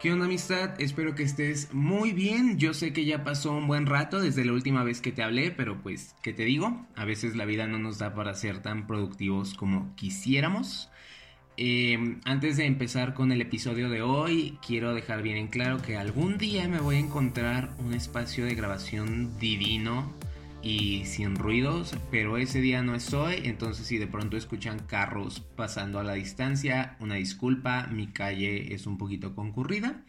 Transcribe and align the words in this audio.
¿Qué 0.00 0.12
onda 0.12 0.26
amistad? 0.26 0.80
Espero 0.80 1.16
que 1.16 1.24
estés 1.24 1.74
muy 1.74 2.12
bien. 2.12 2.56
Yo 2.56 2.72
sé 2.72 2.92
que 2.92 3.04
ya 3.04 3.24
pasó 3.24 3.50
un 3.50 3.66
buen 3.66 3.84
rato 3.84 4.20
desde 4.20 4.44
la 4.44 4.52
última 4.52 4.84
vez 4.84 5.00
que 5.00 5.10
te 5.10 5.24
hablé, 5.24 5.50
pero 5.50 5.82
pues, 5.82 6.14
¿qué 6.22 6.32
te 6.32 6.44
digo? 6.44 6.86
A 6.94 7.04
veces 7.04 7.34
la 7.34 7.44
vida 7.44 7.66
no 7.66 7.80
nos 7.80 7.98
da 7.98 8.14
para 8.14 8.32
ser 8.34 8.62
tan 8.62 8.86
productivos 8.86 9.54
como 9.54 9.96
quisiéramos. 9.96 10.88
Em, 11.56 12.20
antes 12.24 12.56
de 12.58 12.66
empezar 12.66 13.12
con 13.12 13.32
el 13.32 13.40
episodio 13.40 13.90
de 13.90 14.00
hoy, 14.02 14.56
quiero 14.64 14.94
dejar 14.94 15.22
bien 15.22 15.36
en 15.36 15.48
claro 15.48 15.82
que 15.82 15.96
algún 15.96 16.38
día 16.38 16.68
me 16.68 16.78
voy 16.78 16.94
a 16.94 17.00
encontrar 17.00 17.74
un 17.80 17.92
espacio 17.92 18.44
de 18.44 18.54
grabación 18.54 19.36
divino 19.40 20.12
y 20.62 21.04
sin 21.04 21.36
ruidos, 21.36 21.96
pero 22.10 22.36
ese 22.36 22.60
día 22.60 22.82
no 22.82 22.94
estoy, 22.94 23.42
entonces 23.44 23.86
si 23.86 23.98
de 23.98 24.06
pronto 24.06 24.36
escuchan 24.36 24.80
carros 24.80 25.40
pasando 25.56 25.98
a 25.98 26.04
la 26.04 26.14
distancia, 26.14 26.96
una 27.00 27.14
disculpa, 27.16 27.86
mi 27.86 28.08
calle 28.08 28.74
es 28.74 28.86
un 28.86 28.98
poquito 28.98 29.34
concurrida, 29.34 30.04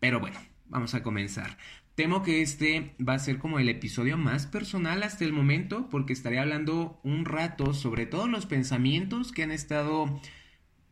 pero 0.00 0.20
bueno, 0.20 0.38
vamos 0.66 0.94
a 0.94 1.02
comenzar. 1.02 1.58
Temo 1.94 2.22
que 2.22 2.40
este 2.40 2.94
va 3.06 3.14
a 3.14 3.18
ser 3.18 3.38
como 3.38 3.58
el 3.58 3.68
episodio 3.68 4.16
más 4.16 4.46
personal 4.46 5.02
hasta 5.02 5.24
el 5.24 5.32
momento, 5.32 5.88
porque 5.90 6.14
estaré 6.14 6.38
hablando 6.38 7.00
un 7.04 7.26
rato 7.26 7.74
sobre 7.74 8.06
todos 8.06 8.30
los 8.30 8.46
pensamientos 8.46 9.30
que 9.32 9.42
han 9.42 9.50
estado 9.50 10.20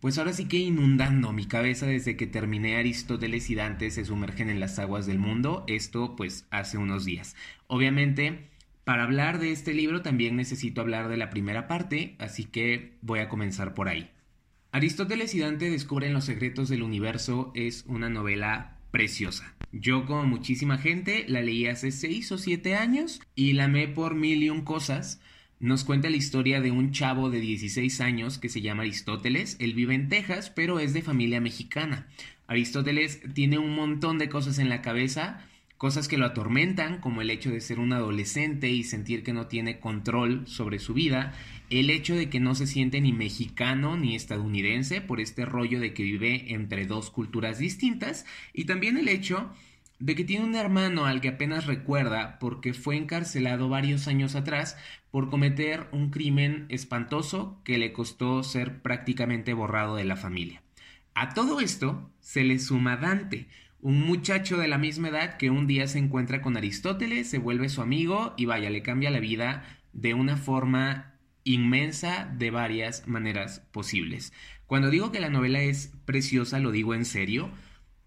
pues 0.01 0.17
ahora 0.17 0.33
sí 0.33 0.49
que 0.49 0.57
inundando 0.57 1.33
mi 1.33 1.47
cabeza 1.47 1.87
desde 1.87 2.17
que 2.17 2.27
terminé 2.27 2.77
Aristóteles 2.77 3.51
y 3.51 3.55
Dante 3.55 3.91
se 3.91 4.07
sumergen 4.07 4.49
en 4.49 4.59
las 4.59 4.79
aguas 4.79 5.07
del 5.07 5.19
mundo, 5.19 5.65
esto 5.69 6.17
pues 6.17 6.47
hace 6.51 6.79
unos 6.79 7.05
días. 7.05 7.37
Obviamente 7.67 8.49
para 8.85 9.05
hablar 9.05 9.39
de 9.39 9.53
este 9.53 9.75
libro 9.75 10.03
también 10.03 10.37
necesito 10.37 10.81
hablar 10.81 11.09
de 11.09 11.17
la 11.17 11.31
primera 11.31 11.69
parte, 11.69 12.17
así 12.19 12.45
que 12.45 12.99
voy 13.03 13.21
a 13.21 13.29
comenzar 13.29 13.75
por 13.75 13.89
ahí. 13.89 14.11
Aristóteles 14.73 15.35
y 15.35 15.41
Dante 15.41 15.69
descubren 15.69 16.13
los 16.13 16.25
secretos 16.25 16.69
del 16.69 16.83
universo 16.83 17.53
es 17.55 17.85
una 17.87 18.09
novela 18.09 18.79
preciosa. 18.91 19.55
Yo, 19.73 20.07
como 20.07 20.25
muchísima 20.25 20.79
gente, 20.79 21.25
la 21.29 21.43
leí 21.43 21.67
hace 21.67 21.91
6 21.91 22.33
o 22.33 22.39
7 22.39 22.77
años 22.77 23.21
y 23.35 23.53
la 23.53 23.65
amé 23.65 23.89
por 23.89 24.15
mil 24.15 24.43
y 24.43 24.51
un 24.51 24.63
cosas. 24.63 25.21
Nos 25.59 25.85
cuenta 25.85 26.09
la 26.09 26.17
historia 26.17 26.61
de 26.61 26.71
un 26.71 26.93
chavo 26.93 27.31
de 27.31 27.41
16 27.41 28.01
años 28.01 28.39
que 28.39 28.49
se 28.49 28.61
llama 28.61 28.83
Aristóteles. 28.83 29.57
Él 29.61 29.75
vive 29.75 29.95
en 29.95 30.09
Texas, 30.09 30.51
pero 30.51 30.81
es 30.81 30.93
de 30.93 31.03
familia 31.03 31.41
mexicana. 31.41 32.09
Aristóteles 32.47 33.21
tiene 33.35 33.59
un 33.59 33.75
montón 33.75 34.19
de 34.19 34.29
cosas 34.29 34.59
en 34.59 34.69
la 34.69 34.83
cabeza 34.83 35.47
cosas 35.81 36.09
que 36.09 36.19
lo 36.19 36.27
atormentan, 36.27 37.01
como 37.01 37.23
el 37.23 37.31
hecho 37.31 37.51
de 37.51 37.63
ser 37.63 37.79
un 37.79 37.95
adolescente 37.95 38.69
y 38.69 38.85
sentir 38.85 39.23
que 39.23 39.33
no 39.33 39.47
tiene 39.47 39.81
control 39.81 40.47
sobre 40.47 40.79
su 40.79 40.93
vida, 40.93 41.33
el 41.71 41.89
hecho 41.89 42.15
de 42.15 42.29
que 42.29 42.39
no 42.39 42.55
se 42.55 42.67
siente 42.67 43.01
ni 43.01 43.15
mexicano 43.15 43.97
ni 43.97 44.15
estadounidense 44.15 45.01
por 45.01 45.21
este 45.21 45.47
rollo 45.47 45.81
de 45.81 45.95
que 45.95 46.03
vive 46.03 46.53
entre 46.53 46.85
dos 46.85 47.11
culturas 47.11 47.59
distintas, 47.59 48.27
y 48.53 48.67
también 48.67 48.99
el 48.99 49.09
hecho 49.09 49.55
de 49.99 50.15
que 50.15 50.25
tiene 50.25 50.45
un 50.45 50.55
hermano 50.55 51.07
al 51.07 51.23
que 51.23 51.29
apenas 51.29 51.65
recuerda 51.65 52.39
porque 52.41 52.75
fue 52.75 52.99
encarcelado 52.99 53.71
varios 53.71 54.07
años 54.07 54.35
atrás 54.35 54.77
por 55.11 55.31
cometer 55.31 55.87
un 55.93 56.11
crimen 56.11 56.67
espantoso 56.69 57.59
que 57.65 57.79
le 57.79 57.95
costó 57.95 58.43
ser 58.43 58.83
prácticamente 58.83 59.55
borrado 59.55 59.97
de 59.97 60.05
la 60.05 60.17
familia. 60.17 60.61
A 61.15 61.33
todo 61.33 61.59
esto 61.59 62.11
se 62.21 62.45
le 62.45 62.59
suma 62.59 62.99
Dante, 62.99 63.49
un 63.83 64.01
muchacho 64.01 64.59
de 64.59 64.69
la 64.69 64.79
misma 64.79 65.09
edad 65.09 65.37
que 65.37 65.51
un 65.51 65.67
día 65.67 65.87
se 65.87 65.99
encuentra 65.99 66.43
con 66.43 66.57
Aristóteles, 66.57 67.29
se 67.29 67.39
vuelve 67.39 67.69
su 67.69 67.83
amigo 67.83 68.35
y 68.37 68.45
vaya, 68.45 68.71
le 68.71 68.83
cambia 68.83 69.11
la 69.11 69.21
vida 69.21 69.65
de 69.93 70.15
una 70.15 70.37
forma 70.37 71.15
inmensa 71.45 72.33
de 72.37 72.51
varias 72.51 73.09
maneras 73.09 73.61
posibles. 73.73 74.33
Cuando 74.67 74.91
digo 74.91 75.11
que 75.11 75.21
la 75.21 75.31
novela 75.31 75.63
es 75.63 75.93
preciosa, 76.05 76.59
lo 76.59 76.71
digo 76.71 76.95
en 76.95 77.05
serio. 77.05 77.51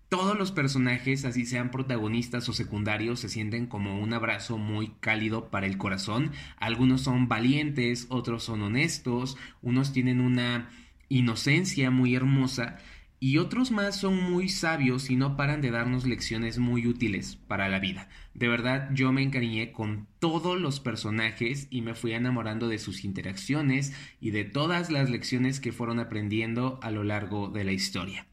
Todos 0.09 0.37
los 0.37 0.51
personajes, 0.51 1.25
así 1.25 1.45
sean 1.45 1.71
protagonistas 1.71 2.47
o 2.47 2.53
secundarios, 2.53 3.19
se 3.19 3.29
sienten 3.29 3.65
como 3.65 3.99
un 3.99 4.13
abrazo 4.13 4.59
muy 4.59 4.89
cálido 4.99 5.49
para 5.49 5.65
el 5.65 5.77
corazón. 5.77 6.31
Algunos 6.57 7.01
son 7.01 7.27
valientes, 7.27 8.05
otros 8.09 8.43
son 8.43 8.61
honestos, 8.61 9.37
unos 9.63 9.91
tienen 9.91 10.21
una 10.21 10.69
inocencia 11.09 11.89
muy 11.89 12.15
hermosa 12.15 12.77
y 13.23 13.37
otros 13.37 13.71
más 13.71 13.95
son 13.95 14.21
muy 14.21 14.49
sabios 14.49 15.09
y 15.09 15.15
no 15.15 15.37
paran 15.37 15.61
de 15.61 15.71
darnos 15.71 16.05
lecciones 16.05 16.57
muy 16.57 16.87
útiles 16.87 17.37
para 17.47 17.69
la 17.69 17.79
vida. 17.79 18.09
De 18.33 18.49
verdad, 18.49 18.89
yo 18.93 19.13
me 19.13 19.23
encariñé 19.23 19.71
con 19.71 20.07
todos 20.19 20.59
los 20.59 20.81
personajes 20.81 21.67
y 21.69 21.83
me 21.83 21.95
fui 21.95 22.11
enamorando 22.11 22.67
de 22.67 22.79
sus 22.79 23.05
interacciones 23.05 23.93
y 24.19 24.31
de 24.31 24.43
todas 24.43 24.91
las 24.91 25.09
lecciones 25.09 25.61
que 25.61 25.71
fueron 25.71 26.01
aprendiendo 26.01 26.81
a 26.83 26.91
lo 26.91 27.05
largo 27.05 27.47
de 27.47 27.63
la 27.63 27.71
historia. 27.71 28.27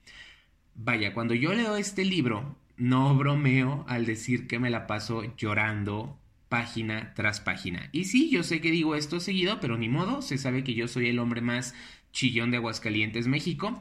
Vaya, 0.75 1.15
cuando 1.15 1.35
yo 1.35 1.55
leo 1.55 1.77
este 1.77 2.05
libro, 2.05 2.57
no 2.77 3.15
bromeo 3.17 3.85
al 3.87 4.07
decir 4.07 4.49
que 4.49 4.59
me 4.59 4.71
la 4.71 4.89
paso 4.89 5.23
llorando 5.37 6.19
página 6.49 7.15
tras 7.15 7.39
página. 7.39 7.91
Y 7.93 8.07
sí, 8.07 8.29
yo 8.29 8.43
sé 8.43 8.61
que 8.61 8.73
digo 8.73 8.97
esto 8.97 9.21
seguido, 9.21 9.61
pero 9.61 9.79
ni 9.79 9.89
modo, 9.89 10.21
se 10.21 10.37
sabe 10.37 10.65
que 10.65 10.75
yo 10.75 10.89
soy 10.89 11.07
el 11.07 11.21
hombre 11.21 11.43
más 11.43 11.77
chillón 12.11 12.51
de 12.51 12.57
Aguascalientes, 12.57 13.29
México. 13.29 13.81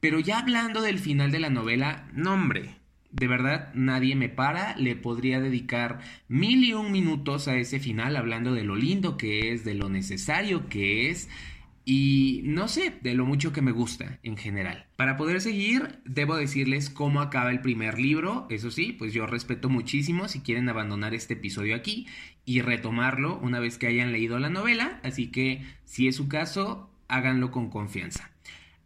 Pero 0.00 0.18
ya 0.18 0.38
hablando 0.38 0.82
del 0.82 0.98
final 0.98 1.30
de 1.30 1.40
la 1.40 1.50
novela, 1.50 2.08
no 2.14 2.32
hombre, 2.32 2.76
de 3.12 3.26
verdad 3.26 3.72
nadie 3.74 4.16
me 4.16 4.28
para, 4.28 4.76
le 4.76 4.96
podría 4.96 5.40
dedicar 5.40 6.00
mil 6.28 6.64
y 6.64 6.72
un 6.72 6.92
minutos 6.92 7.48
a 7.48 7.56
ese 7.56 7.80
final 7.80 8.16
hablando 8.16 8.52
de 8.52 8.64
lo 8.64 8.76
lindo 8.76 9.16
que 9.16 9.52
es, 9.52 9.64
de 9.64 9.74
lo 9.74 9.88
necesario 9.88 10.68
que 10.68 11.10
es 11.10 11.28
y 11.84 12.42
no 12.44 12.68
sé, 12.68 12.94
de 13.02 13.14
lo 13.14 13.26
mucho 13.26 13.52
que 13.52 13.62
me 13.62 13.72
gusta 13.72 14.20
en 14.22 14.36
general. 14.36 14.86
Para 14.96 15.16
poder 15.16 15.40
seguir, 15.40 16.00
debo 16.04 16.36
decirles 16.36 16.88
cómo 16.88 17.20
acaba 17.20 17.50
el 17.50 17.62
primer 17.62 17.98
libro, 17.98 18.46
eso 18.48 18.70
sí, 18.70 18.92
pues 18.92 19.12
yo 19.12 19.26
respeto 19.26 19.68
muchísimo 19.68 20.28
si 20.28 20.40
quieren 20.40 20.68
abandonar 20.68 21.14
este 21.14 21.34
episodio 21.34 21.74
aquí 21.74 22.06
y 22.44 22.60
retomarlo 22.60 23.38
una 23.38 23.58
vez 23.60 23.76
que 23.76 23.88
hayan 23.88 24.12
leído 24.12 24.38
la 24.38 24.50
novela, 24.50 25.00
así 25.02 25.28
que 25.28 25.64
si 25.84 26.06
es 26.06 26.16
su 26.16 26.28
caso, 26.28 26.90
háganlo 27.08 27.50
con 27.50 27.70
confianza. 27.70 28.30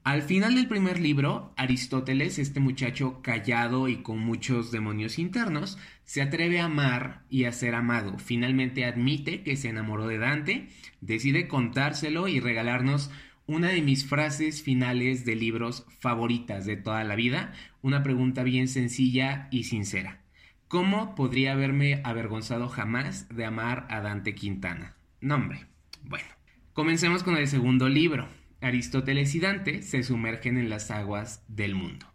Al 0.05 0.21
final 0.21 0.55
del 0.55 0.69
primer 0.69 1.01
libro, 1.01 1.55
Aristóteles, 1.57 2.39
este 2.39 2.61
muchacho 2.61 3.23
callado 3.23 3.89
y 3.89 4.03
con 4.03 4.19
muchos 4.19 4.71
demonios 4.71 5.19
internos, 5.19 5.79
se 6.05 6.21
atreve 6.21 6.61
a 6.61 6.67
amar 6.67 7.23
y 7.31 7.45
a 7.45 7.53
ser 7.53 7.75
amado. 7.75 8.19
Finalmente 8.19 8.85
admite 8.85 9.43
que 9.43 9.57
se 9.57 9.71
enamoró 9.71 10.07
de 10.07 10.19
Dante, 10.19 10.69
decide 11.01 11.49
contárselo 11.49 12.29
y 12.29 12.39
regalarnos 12.39 13.11
una 13.47 13.69
de 13.69 13.81
mis 13.81 14.07
frases 14.07 14.63
finales 14.63 15.25
de 15.25 15.37
libros 15.37 15.87
favoritas 16.01 16.67
de 16.67 16.77
toda 16.77 17.03
la 17.05 17.17
vida, 17.17 17.55
una 17.81 18.03
pregunta 18.03 18.43
bien 18.43 18.69
sencilla 18.69 19.49
y 19.51 19.65
sincera. 19.65 20.21
¿Cómo 20.69 21.15
podría 21.15 21.53
haberme 21.53 22.03
avergonzado 22.05 22.69
jamás 22.69 23.35
de 23.35 23.47
amar 23.47 23.87
a 23.89 24.03
Dante 24.03 24.35
Quintana? 24.35 24.97
Nombre. 25.23 25.65
Bueno, 26.03 26.29
comencemos 26.75 27.23
con 27.23 27.39
el 27.39 27.49
segundo 27.49 27.89
libro. 27.89 28.29
Aristóteles 28.65 29.35
y 29.35 29.41
Dante 29.41 29.83
se 29.83 30.03
sumergen 30.03 30.57
en 30.57 30.71
las 30.71 30.91
aguas 30.91 31.45
del 31.49 31.75
mundo. 31.75 32.07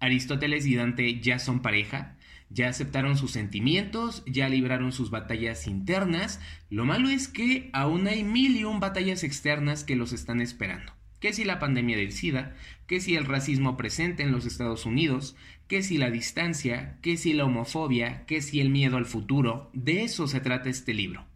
Aristóteles 0.00 0.64
y 0.64 0.76
Dante 0.76 1.20
ya 1.20 1.38
son 1.38 1.60
pareja, 1.60 2.16
ya 2.48 2.70
aceptaron 2.70 3.18
sus 3.18 3.32
sentimientos, 3.32 4.22
ya 4.26 4.48
libraron 4.48 4.92
sus 4.92 5.10
batallas 5.10 5.66
internas, 5.66 6.40
lo 6.70 6.86
malo 6.86 7.10
es 7.10 7.28
que 7.28 7.68
aún 7.74 8.06
hay 8.08 8.24
mil 8.24 8.56
y 8.56 8.64
un 8.64 8.80
batallas 8.80 9.24
externas 9.24 9.84
que 9.84 9.94
los 9.94 10.14
están 10.14 10.40
esperando. 10.40 10.94
Que 11.20 11.34
si 11.34 11.44
la 11.44 11.58
pandemia 11.58 11.98
del 11.98 12.12
SIDA, 12.12 12.54
que 12.86 13.00
si 13.00 13.14
el 13.14 13.26
racismo 13.26 13.76
presente 13.76 14.22
en 14.22 14.32
los 14.32 14.46
Estados 14.46 14.86
Unidos, 14.86 15.36
que 15.68 15.82
si 15.82 15.98
la 15.98 16.10
distancia, 16.10 16.98
que 17.02 17.18
si 17.18 17.34
la 17.34 17.44
homofobia, 17.44 18.24
que 18.24 18.40
si 18.40 18.58
el 18.60 18.70
miedo 18.70 18.96
al 18.96 19.04
futuro, 19.04 19.70
de 19.74 20.02
eso 20.02 20.28
se 20.28 20.40
trata 20.40 20.70
este 20.70 20.94
libro 20.94 21.26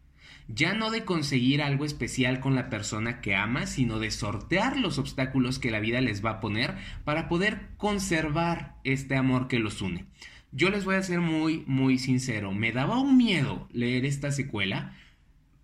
ya 0.48 0.72
no 0.72 0.90
de 0.90 1.04
conseguir 1.04 1.62
algo 1.62 1.84
especial 1.84 2.40
con 2.40 2.54
la 2.54 2.70
persona 2.70 3.20
que 3.20 3.36
ama, 3.36 3.66
sino 3.66 3.98
de 3.98 4.10
sortear 4.10 4.78
los 4.78 4.98
obstáculos 4.98 5.58
que 5.58 5.70
la 5.70 5.80
vida 5.80 6.00
les 6.00 6.24
va 6.24 6.30
a 6.30 6.40
poner 6.40 6.74
para 7.04 7.28
poder 7.28 7.68
conservar 7.76 8.76
este 8.82 9.14
amor 9.14 9.46
que 9.46 9.58
los 9.58 9.82
une. 9.82 10.06
Yo 10.50 10.70
les 10.70 10.86
voy 10.86 10.94
a 10.94 11.02
ser 11.02 11.20
muy, 11.20 11.64
muy 11.66 11.98
sincero, 11.98 12.52
me 12.52 12.72
daba 12.72 12.98
un 12.98 13.18
miedo 13.18 13.68
leer 13.70 14.06
esta 14.06 14.32
secuela, 14.32 14.96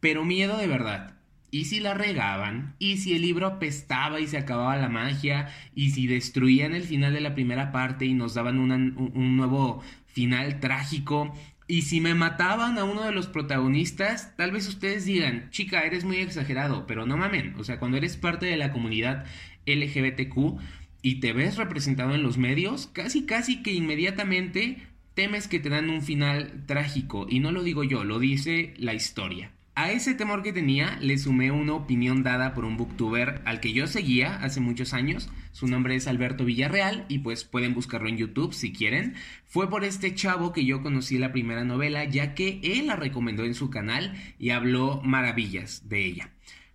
pero 0.00 0.25
miedo 0.25 0.58
de 0.58 0.67
verdad. 0.67 1.14
¿Y 1.50 1.67
si 1.67 1.79
la 1.79 1.94
regaban? 1.94 2.75
¿Y 2.81 2.99
si 2.99 3.14
el 3.14 3.23
libro 3.23 3.47
apestaba 3.47 4.20
y 4.20 4.26
se 4.26 4.37
acababa 4.37 4.76
la 4.76 4.88
magia? 4.88 5.49
¿Y 5.75 5.91
si 5.91 6.08
destruían 6.08 6.75
el 6.75 6.82
final 6.82 7.14
de 7.14 7.20
la 7.20 7.35
primera 7.35 7.70
parte 7.70 8.05
y 8.05 8.12
nos 8.12 8.35
daban 8.35 8.58
un 8.58 9.37
nuevo 9.37 9.81
final 10.06 10.58
trágico? 10.58 11.32
Y 11.66 11.82
si 11.82 12.00
me 12.00 12.14
mataban 12.14 12.78
a 12.78 12.84
uno 12.84 13.05
de 13.05 13.12
los 13.12 13.26
protagonistas, 13.26 14.37
tal 14.37 14.52
vez 14.52 14.69
ustedes 14.69 15.06
digan, 15.06 15.49
chica, 15.50 15.82
eres 15.82 16.05
muy 16.05 16.19
exagerado, 16.19 16.87
pero 16.87 17.06
no 17.06 17.16
mamen, 17.16 17.55
o 17.58 17.64
sea, 17.64 17.78
cuando 17.78 17.96
eres 17.96 18.19
parte 18.19 18.44
de 18.44 18.58
la 18.58 18.70
comunidad 18.70 19.25
LGBTQ 19.66 20.61
y 21.00 21.20
te 21.20 21.32
ves 21.32 21.56
representado 21.56 22.14
en 22.14 22.22
los 22.22 22.37
medios, 22.37 22.88
casi 22.93 23.25
casi 23.25 23.62
que 23.62 23.72
inmediatamente 23.72 24.78
temes 25.14 25.49
que 25.49 25.61
te 25.61 25.70
dan 25.70 25.88
un 25.88 26.02
final 26.02 26.64
trágico, 26.66 27.26
y 27.31 27.40
no 27.40 27.50
lo 27.50 27.62
digo 27.62 27.82
yo, 27.82 28.05
lo 28.05 28.19
dice 28.19 28.75
la 28.76 28.93
historia. 28.93 29.50
A 29.76 29.91
ese 29.91 30.15
temor 30.15 30.44
que 30.44 30.53
tenía 30.53 30.99
le 31.00 31.19
sumé 31.19 31.50
una 31.50 31.75
opinión 31.75 32.23
dada 32.23 32.55
por 32.55 32.65
un 32.65 32.76
booktuber 32.76 33.43
al 33.44 33.59
que 33.59 33.73
yo 33.73 33.88
seguía 33.88 34.37
hace 34.37 34.61
muchos 34.61 34.94
años. 34.94 35.31
Su 35.50 35.67
nombre 35.67 35.97
es 35.97 36.06
Alberto 36.06 36.44
Villarreal 36.44 37.05
y 37.09 37.19
pues 37.19 37.43
pueden 37.43 37.75
buscarlo 37.75 38.09
en 38.09 38.17
YouTube 38.17 38.55
si 38.55 38.73
quieren. 38.73 39.15
Fue 39.47 39.69
por 39.69 39.82
este 39.82 40.15
chavo 40.15 40.53
que 40.53 40.65
yo 40.65 40.81
conocí 40.81 41.19
la 41.19 41.32
primera 41.32 41.65
novela 41.65 42.05
ya 42.05 42.35
que 42.35 42.61
él 42.62 42.87
la 42.87 42.94
recomendó 42.94 43.44
en 43.44 43.55
su 43.55 43.69
canal 43.69 44.15
y 44.38 44.50
habló 44.50 45.00
maravillas 45.03 45.88
de 45.88 46.05
ella. 46.05 46.31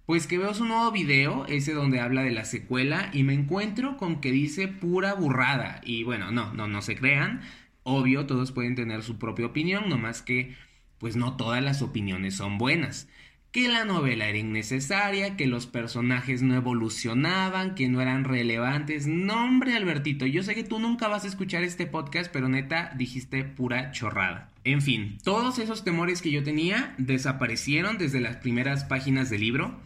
Pues 0.05 0.27
que 0.27 0.37
veo 0.37 0.53
su 0.53 0.65
nuevo 0.65 0.91
video, 0.91 1.45
ese 1.45 1.71
donde 1.71 2.01
habla 2.01 2.23
de 2.23 2.31
la 2.31 2.43
secuela 2.43 3.11
y 3.13 3.23
me 3.23 3.33
encuentro 3.33 3.95
con 3.95 4.19
que 4.19 4.31
dice 4.31 4.67
pura 4.67 5.13
burrada. 5.13 5.79
Y 5.85 6.03
bueno, 6.03 6.31
no, 6.31 6.53
no, 6.53 6.67
no 6.67 6.81
se 6.81 6.97
crean. 6.97 7.43
Obvio, 7.83 8.25
todos 8.25 8.51
pueden 8.51 8.75
tener 8.75 9.03
su 9.03 9.17
propia 9.17 9.45
opinión, 9.45 9.87
nomás 9.87 10.21
que 10.21 10.55
pues 10.99 11.15
no 11.15 11.37
todas 11.37 11.63
las 11.63 11.81
opiniones 11.81 12.35
son 12.35 12.57
buenas. 12.57 13.07
Que 13.51 13.67
la 13.67 13.83
novela 13.83 14.27
era 14.27 14.37
innecesaria, 14.37 15.35
que 15.35 15.47
los 15.47 15.65
personajes 15.65 16.43
no 16.43 16.53
evolucionaban, 16.53 17.73
que 17.73 17.89
no 17.89 17.99
eran 17.99 18.23
relevantes. 18.23 19.07
No, 19.07 19.43
hombre, 19.43 19.75
Albertito, 19.75 20.27
yo 20.27 20.43
sé 20.43 20.53
que 20.53 20.63
tú 20.63 20.77
nunca 20.77 21.07
vas 21.07 21.23
a 21.23 21.27
escuchar 21.27 21.63
este 21.63 21.87
podcast, 21.87 22.31
pero 22.31 22.47
neta 22.47 22.93
dijiste 22.95 23.43
pura 23.43 23.91
chorrada. 23.91 24.51
En 24.63 24.83
fin, 24.83 25.17
todos 25.23 25.57
esos 25.57 25.83
temores 25.83 26.21
que 26.21 26.29
yo 26.29 26.43
tenía 26.43 26.93
desaparecieron 26.99 27.97
desde 27.97 28.19
las 28.19 28.35
primeras 28.35 28.83
páginas 28.83 29.31
del 29.31 29.41
libro. 29.41 29.79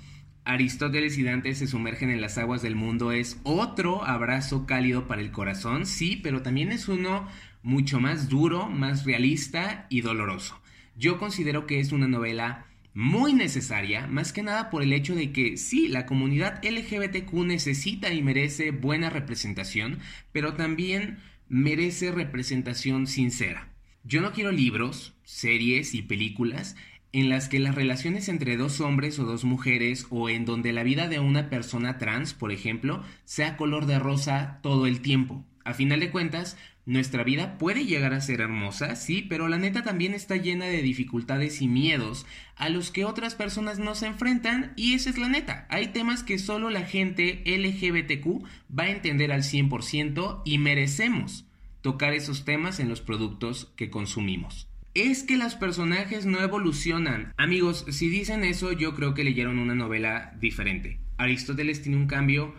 Aristóteles 0.46 1.18
y 1.18 1.24
Dante 1.24 1.56
se 1.56 1.68
sumergen 1.68 2.10
en 2.10 2.20
las 2.20 2.38
aguas 2.38 2.62
del 2.62 2.76
mundo 2.76 3.14
es 3.14 3.40
otro 3.44 4.04
abrazo 4.04 4.66
cálido 4.66 5.08
para 5.08 5.22
el 5.22 5.32
corazón, 5.32 5.86
sí, 5.86 6.20
pero 6.22 6.42
también 6.42 6.74
es 6.74 6.90
uno 6.90 7.30
mucho 7.62 8.02
más 8.02 8.28
duro, 8.28 8.68
más 8.68 9.06
realista 9.06 9.88
y 9.90 10.02
doloroso. 10.02 10.60
Yo 10.96 11.18
considero 11.18 11.66
que 11.66 11.80
es 11.80 11.92
una 11.92 12.08
novela 12.08 12.68
muy 12.94 13.34
necesaria, 13.34 14.06
más 14.08 14.34
que 14.34 14.44
nada 14.44 14.70
por 14.70 14.84
el 14.84 14.94
hecho 14.94 15.16
de 15.16 15.32
que 15.32 15.58
sí, 15.58 15.88
la 15.88 16.06
comunidad 16.06 16.62
LGBTQ 16.64 17.34
necesita 17.46 18.14
y 18.14 18.22
merece 18.22 18.72
buena 18.72 19.10
representación, 19.10 20.00
pero 20.32 20.54
también 20.54 21.18
merece 21.50 22.12
representación 22.12 23.08
sincera. 23.08 23.70
Yo 24.04 24.22
no 24.22 24.32
quiero 24.32 24.52
libros, 24.52 25.16
series 25.24 25.96
y 25.96 26.04
películas 26.04 26.76
en 27.14 27.30
las 27.30 27.48
que 27.48 27.60
las 27.60 27.76
relaciones 27.76 28.28
entre 28.28 28.58
dos 28.58 28.82
hombres 28.82 29.18
o 29.20 29.24
dos 29.24 29.44
mujeres 29.44 30.08
o 30.10 30.30
en 30.30 30.46
donde 30.46 30.74
la 30.74 30.84
vida 30.84 31.08
de 31.08 31.20
una 31.20 31.50
persona 31.50 31.98
trans, 31.98 32.34
por 32.34 32.52
ejemplo, 32.52 33.04
sea 33.24 33.56
color 33.56 33.86
de 33.86 34.00
rosa 34.00 34.60
todo 34.62 34.88
el 34.88 35.02
tiempo. 35.02 35.46
A 35.64 35.74
final 35.74 36.00
de 36.00 36.12
cuentas, 36.12 36.58
nuestra 36.86 37.24
vida 37.24 37.58
puede 37.58 37.86
llegar 37.86 38.14
a 38.14 38.20
ser 38.20 38.42
hermosa, 38.42 38.96
sí, 38.96 39.26
pero 39.28 39.48
la 39.48 39.58
neta 39.58 39.84
también 39.84 40.14
está 40.14 40.36
llena 40.36 40.66
de 40.66 40.82
dificultades 40.82 41.62
y 41.62 41.68
miedos 41.68 42.26
a 42.58 42.68
los 42.70 42.92
que 42.92 43.06
otras 43.06 43.36
personas 43.36 43.80
no 43.80 43.96
se 43.96 44.08
enfrentan 44.08 44.74
y 44.76 44.94
esa 44.94 45.10
es 45.10 45.18
la 45.18 45.30
neta. 45.30 45.66
Hay 45.70 45.88
temas 45.88 46.24
que 46.24 46.38
solo 46.40 46.70
la 46.70 46.84
gente 46.84 47.42
LGBTQ 47.46 48.46
va 48.78 48.84
a 48.84 48.92
entender 48.92 49.32
al 49.32 49.44
100% 49.44 50.42
y 50.44 50.58
merecemos 50.58 51.46
tocar 51.82 52.14
esos 52.14 52.44
temas 52.44 52.80
en 52.80 52.90
los 52.90 53.02
productos 53.02 53.72
que 53.78 53.90
consumimos. 53.90 54.68
Es 54.94 55.24
que 55.24 55.38
los 55.38 55.56
personajes 55.56 56.26
no 56.26 56.40
evolucionan. 56.42 57.34
Amigos, 57.38 57.86
si 57.90 58.10
dicen 58.10 58.44
eso, 58.44 58.74
yo 58.74 58.94
creo 58.94 59.14
que 59.14 59.24
leyeron 59.24 59.58
una 59.58 59.74
novela 59.74 60.34
diferente. 60.40 61.00
Aristóteles 61.18 61.82
tiene 61.82 61.98
un 61.98 62.08
cambio 62.08 62.54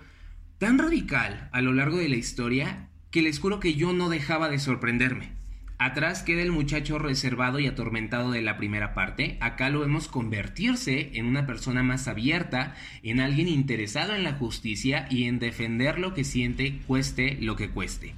tan 0.59 0.79
radical 0.79 1.49
a 1.53 1.61
lo 1.61 1.73
largo 1.73 1.99
de 1.99 2.09
la 2.09 2.17
historia 2.17 2.88
que 3.14 3.22
les 3.22 3.38
juro 3.38 3.61
que 3.61 3.75
yo 3.75 3.93
no 3.93 4.08
dejaba 4.08 4.49
de 4.49 4.58
sorprenderme. 4.58 5.31
Atrás 5.78 6.25
queda 6.25 6.43
el 6.43 6.50
muchacho 6.50 6.99
reservado 6.99 7.61
y 7.61 7.69
atormentado 7.69 8.32
de 8.32 8.43
la 8.43 8.56
primera 8.56 8.93
parte, 8.93 9.38
acá 9.40 9.70
lo 9.70 9.78
vemos 9.78 10.08
convertirse 10.08 11.12
en 11.14 11.26
una 11.26 11.46
persona 11.46 11.84
más 11.84 12.08
abierta, 12.08 12.75
en 13.05 13.20
alguien 13.20 13.46
interesado 13.46 14.16
en 14.16 14.25
la 14.25 14.32
justicia 14.32 15.06
y 15.11 15.26
en 15.26 15.38
defender 15.38 16.00
lo 16.00 16.12
que 16.12 16.25
siente 16.25 16.81
cueste 16.88 17.38
lo 17.40 17.55
que 17.55 17.70
cueste. 17.70 18.14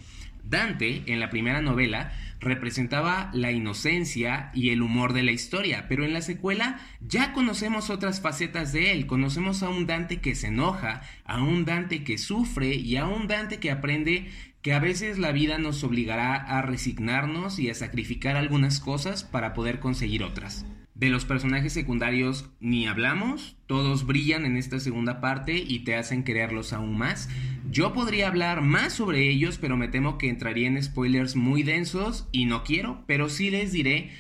Dante, 0.48 1.02
en 1.04 1.20
la 1.20 1.28
primera 1.28 1.60
novela, 1.60 2.12
representaba 2.40 3.31
la 3.34 3.50
inocencia 3.50 4.50
y 4.54 4.70
el 4.70 4.81
humor 4.81 5.12
de 5.12 5.25
la 5.25 5.32
historia, 5.32 5.87
pero 5.88 6.04
en 6.04 6.12
la 6.12 6.22
secuela 6.22 6.78
ya 7.00 7.32
conocemos 7.32 7.90
otras 7.90 8.20
facetas 8.20 8.72
de 8.72 8.93
él, 8.93 9.06
conocemos 9.06 9.62
a 9.62 9.69
un 9.69 9.87
Dante 9.87 10.20
que 10.20 10.34
se 10.34 10.48
enoja, 10.48 11.02
a 11.25 11.43
un 11.43 11.64
Dante 11.64 12.04
que 12.04 12.16
sufre 12.16 12.75
y 12.75 12.96
a 12.96 13.06
un 13.06 13.26
Dante 13.26 13.58
que 13.58 13.70
aprende 13.70 14.31
que 14.67 14.73
a 14.73 14.81
veces 14.81 15.17
la 15.19 15.31
vida 15.31 15.59
nos 15.59 15.85
obligará 15.85 16.35
a 16.35 16.61
resignarnos 16.61 17.61
y 17.61 17.71
a 17.71 17.75
sacrificar 17.77 18.35
algunas 18.35 18.81
cosas 18.81 19.23
para 19.23 19.55
poder 19.55 19.79
conseguir 19.79 20.25
otras. 20.25 20.67
De 20.93 21.09
los 21.09 21.25
personajes 21.25 21.73
secundarios 21.73 22.51
ni 22.59 22.89
hablamos, 22.89 23.57
todos 23.69 24.05
brillan 24.07 24.45
en 24.45 24.57
esta 24.57 24.81
segunda 24.81 25.21
parte 25.21 25.57
y 25.57 25.85
te 25.85 25.95
hacen 25.95 26.25
quererlos 26.25 26.73
aún 26.73 26.99
más. 26.99 27.29
Yo 27.71 27.93
podría 27.93 28.27
hablar 28.27 28.61
más 28.61 28.95
sobre 28.95 29.31
ellos, 29.31 29.59
pero 29.59 29.77
me 29.77 29.87
temo 29.87 30.19
que 30.19 30.31
entraría 30.31 30.67
en 30.67 30.83
spoilers 30.83 31.37
muy 31.37 31.63
densos 31.63 32.27
y 32.33 32.47
no 32.47 32.65
quiero, 32.65 33.05
pero 33.07 33.29
sí 33.29 33.51
les 33.51 33.71
diré 33.71 34.11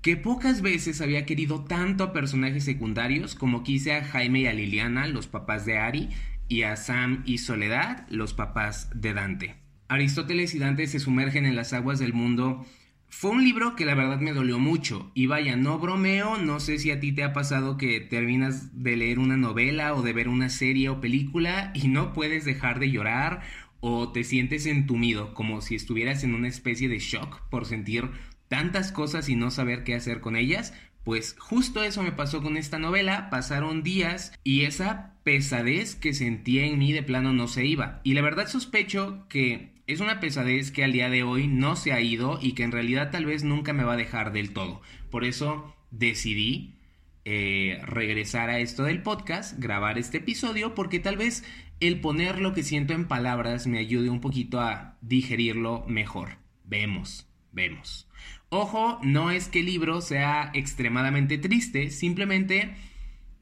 que 0.00 0.16
pocas 0.16 0.62
veces 0.62 1.00
había 1.00 1.26
querido 1.26 1.62
tanto 1.62 2.02
a 2.02 2.12
personajes 2.12 2.64
secundarios 2.64 3.36
como 3.36 3.62
quise 3.62 3.94
a 3.94 4.02
Jaime 4.02 4.40
y 4.40 4.46
a 4.48 4.52
Liliana, 4.52 5.06
los 5.06 5.28
papás 5.28 5.64
de 5.64 5.78
Ari, 5.78 6.08
y 6.48 6.64
a 6.64 6.74
Sam 6.74 7.22
y 7.24 7.38
Soledad, 7.38 8.04
los 8.08 8.34
papás 8.34 8.90
de 8.96 9.14
Dante. 9.14 9.61
Aristóteles 9.92 10.54
y 10.54 10.58
Dante 10.58 10.86
se 10.86 11.00
sumergen 11.00 11.44
en 11.44 11.54
las 11.54 11.74
aguas 11.74 11.98
del 11.98 12.14
mundo. 12.14 12.64
Fue 13.08 13.30
un 13.30 13.44
libro 13.44 13.76
que 13.76 13.84
la 13.84 13.94
verdad 13.94 14.20
me 14.20 14.32
dolió 14.32 14.58
mucho. 14.58 15.12
Y 15.14 15.26
vaya, 15.26 15.54
no 15.54 15.78
bromeo, 15.78 16.38
no 16.38 16.60
sé 16.60 16.78
si 16.78 16.90
a 16.90 16.98
ti 16.98 17.12
te 17.12 17.24
ha 17.24 17.34
pasado 17.34 17.76
que 17.76 18.00
terminas 18.00 18.82
de 18.82 18.96
leer 18.96 19.18
una 19.18 19.36
novela 19.36 19.94
o 19.94 20.00
de 20.00 20.14
ver 20.14 20.28
una 20.28 20.48
serie 20.48 20.88
o 20.88 21.02
película 21.02 21.72
y 21.74 21.88
no 21.88 22.14
puedes 22.14 22.46
dejar 22.46 22.78
de 22.78 22.90
llorar 22.90 23.42
o 23.80 24.12
te 24.12 24.24
sientes 24.24 24.64
entumido, 24.64 25.34
como 25.34 25.60
si 25.60 25.74
estuvieras 25.74 26.24
en 26.24 26.34
una 26.34 26.48
especie 26.48 26.88
de 26.88 26.98
shock 26.98 27.42
por 27.50 27.66
sentir 27.66 28.10
tantas 28.48 28.92
cosas 28.92 29.28
y 29.28 29.36
no 29.36 29.50
saber 29.50 29.84
qué 29.84 29.94
hacer 29.94 30.20
con 30.20 30.36
ellas. 30.36 30.72
Pues 31.04 31.36
justo 31.38 31.82
eso 31.82 32.02
me 32.02 32.12
pasó 32.12 32.42
con 32.42 32.56
esta 32.56 32.78
novela, 32.78 33.28
pasaron 33.28 33.82
días 33.82 34.32
y 34.42 34.62
esa 34.62 35.16
pesadez 35.22 35.96
que 35.96 36.14
sentía 36.14 36.64
en 36.64 36.78
mí 36.78 36.92
de 36.92 37.02
plano 37.02 37.32
no 37.32 37.46
se 37.48 37.66
iba. 37.66 38.00
Y 38.04 38.14
la 38.14 38.22
verdad 38.22 38.48
sospecho 38.48 39.26
que 39.28 39.71
es 39.86 40.00
una 40.00 40.20
pesadez 40.20 40.70
que 40.70 40.84
al 40.84 40.92
día 40.92 41.10
de 41.10 41.22
hoy 41.22 41.48
no 41.48 41.76
se 41.76 41.92
ha 41.92 42.00
ido 42.00 42.38
y 42.40 42.52
que 42.52 42.62
en 42.62 42.72
realidad 42.72 43.10
tal 43.10 43.26
vez 43.26 43.44
nunca 43.44 43.72
me 43.72 43.84
va 43.84 43.94
a 43.94 43.96
dejar 43.98 44.32
del 44.32 44.52
todo. 44.52 44.80
Por 45.10 45.24
eso 45.24 45.74
decidí 45.90 46.76
eh, 47.24 47.80
regresar 47.84 48.50
a 48.50 48.58
esto 48.58 48.84
del 48.84 49.02
podcast, 49.02 49.58
grabar 49.58 49.98
este 49.98 50.18
episodio, 50.18 50.74
porque 50.74 50.98
tal 50.98 51.16
vez 51.16 51.44
el 51.80 52.00
poner 52.00 52.40
lo 52.40 52.52
que 52.54 52.62
siento 52.62 52.94
en 52.94 53.08
palabras 53.08 53.66
me 53.66 53.78
ayude 53.78 54.10
un 54.10 54.20
poquito 54.20 54.60
a 54.60 54.96
digerirlo 55.00 55.84
mejor. 55.88 56.38
Vemos, 56.64 57.28
vemos. 57.50 58.08
Ojo, 58.48 58.98
no 59.02 59.30
es 59.30 59.48
que 59.48 59.60
el 59.60 59.66
libro 59.66 60.00
sea 60.00 60.50
extremadamente 60.54 61.38
triste, 61.38 61.90
simplemente 61.90 62.74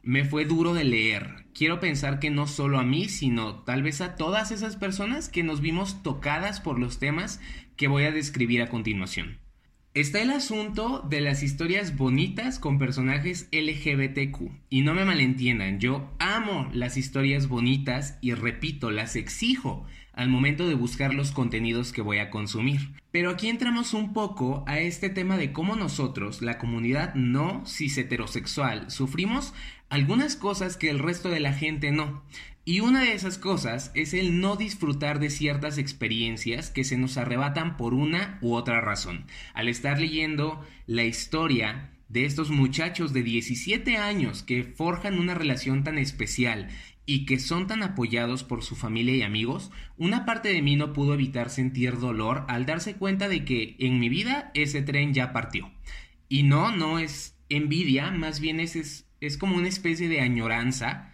me 0.02 0.24
fue 0.24 0.44
duro 0.44 0.74
de 0.74 0.84
leer. 0.84 1.46
Quiero 1.54 1.80
pensar 1.80 2.18
que 2.20 2.30
no 2.30 2.46
solo 2.46 2.78
a 2.78 2.84
mí, 2.84 3.08
sino 3.08 3.56
tal 3.64 3.82
vez 3.82 4.00
a 4.00 4.16
todas 4.16 4.50
esas 4.50 4.76
personas 4.76 5.28
que 5.28 5.42
nos 5.42 5.60
vimos 5.60 6.02
tocadas 6.02 6.60
por 6.60 6.78
los 6.78 6.98
temas 6.98 7.40
que 7.76 7.88
voy 7.88 8.04
a 8.04 8.12
describir 8.12 8.62
a 8.62 8.68
continuación. 8.68 9.38
Está 9.92 10.22
el 10.22 10.30
asunto 10.30 11.04
de 11.10 11.20
las 11.20 11.42
historias 11.42 11.96
bonitas 11.96 12.60
con 12.60 12.78
personajes 12.78 13.48
LGBTQ. 13.50 14.52
Y 14.68 14.82
no 14.82 14.94
me 14.94 15.04
malentiendan, 15.04 15.80
yo 15.80 16.14
amo 16.20 16.70
las 16.72 16.96
historias 16.96 17.48
bonitas 17.48 18.16
y 18.20 18.34
repito, 18.34 18.92
las 18.92 19.16
exijo 19.16 19.84
al 20.20 20.28
momento 20.28 20.68
de 20.68 20.74
buscar 20.74 21.14
los 21.14 21.32
contenidos 21.32 21.92
que 21.94 22.02
voy 22.02 22.18
a 22.18 22.28
consumir. 22.28 22.90
Pero 23.10 23.30
aquí 23.30 23.48
entramos 23.48 23.94
un 23.94 24.12
poco 24.12 24.64
a 24.66 24.78
este 24.78 25.08
tema 25.08 25.38
de 25.38 25.50
cómo 25.50 25.76
nosotros, 25.76 26.42
la 26.42 26.58
comunidad 26.58 27.14
no 27.14 27.64
cis 27.64 27.96
heterosexual, 27.96 28.90
sufrimos 28.90 29.54
algunas 29.88 30.36
cosas 30.36 30.76
que 30.76 30.90
el 30.90 30.98
resto 30.98 31.30
de 31.30 31.40
la 31.40 31.54
gente 31.54 31.90
no. 31.90 32.22
Y 32.66 32.80
una 32.80 33.00
de 33.00 33.14
esas 33.14 33.38
cosas 33.38 33.92
es 33.94 34.12
el 34.12 34.42
no 34.42 34.56
disfrutar 34.56 35.20
de 35.20 35.30
ciertas 35.30 35.78
experiencias 35.78 36.68
que 36.68 36.84
se 36.84 36.98
nos 36.98 37.16
arrebatan 37.16 37.78
por 37.78 37.94
una 37.94 38.38
u 38.42 38.52
otra 38.52 38.82
razón. 38.82 39.24
Al 39.54 39.70
estar 39.70 39.98
leyendo 39.98 40.62
la 40.86 41.04
historia 41.04 41.92
de 42.10 42.24
estos 42.24 42.50
muchachos 42.50 43.12
de 43.12 43.22
17 43.22 43.96
años 43.96 44.42
que 44.42 44.64
forjan 44.64 45.18
una 45.18 45.32
relación 45.34 45.84
tan 45.84 45.96
especial 45.96 46.68
y 47.12 47.26
que 47.26 47.38
son 47.38 47.66
tan 47.66 47.82
apoyados 47.82 48.44
por 48.44 48.62
su 48.62 48.76
familia 48.76 49.16
y 49.16 49.22
amigos, 49.22 49.70
una 49.96 50.24
parte 50.24 50.50
de 50.50 50.62
mí 50.62 50.76
no 50.76 50.92
pudo 50.92 51.14
evitar 51.14 51.50
sentir 51.50 51.98
dolor 51.98 52.44
al 52.48 52.66
darse 52.66 52.94
cuenta 52.94 53.28
de 53.28 53.44
que 53.44 53.76
en 53.78 53.98
mi 53.98 54.08
vida 54.08 54.50
ese 54.54 54.82
tren 54.82 55.12
ya 55.12 55.32
partió. 55.32 55.72
Y 56.28 56.44
no, 56.44 56.70
no 56.70 56.98
es 56.98 57.36
envidia, 57.48 58.10
más 58.10 58.38
bien 58.40 58.60
es, 58.60 58.76
es 58.76 59.10
es 59.20 59.36
como 59.36 59.56
una 59.56 59.68
especie 59.68 60.08
de 60.08 60.20
añoranza 60.20 61.12